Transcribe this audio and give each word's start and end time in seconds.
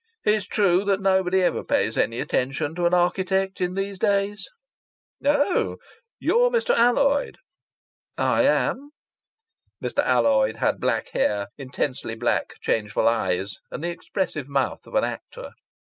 It's 0.23 0.47
true 0.47 0.83
that 0.85 0.99
nobody 0.99 1.43
ever 1.43 1.63
pays 1.63 1.95
any 1.95 2.19
attention 2.19 2.73
to 2.73 2.87
an 2.87 2.93
architect 2.95 3.61
in 3.61 3.75
these 3.75 3.99
days." 3.99 4.49
"Oh! 5.23 5.77
You're 6.17 6.49
Mr. 6.49 6.75
Alloyd?" 6.75 7.37
"I 8.17 8.41
am." 8.41 8.89
Mr. 9.79 10.03
Alloyd 10.03 10.55
had 10.55 10.79
black 10.79 11.09
hair, 11.09 11.49
intensely 11.55 12.15
black, 12.15 12.55
changeful 12.61 13.07
eyes, 13.07 13.57
and 13.69 13.83
the 13.83 13.91
expressive 13.91 14.47
mouth 14.49 14.87
of 14.87 14.95
an 14.95 15.03
actor. 15.03 15.51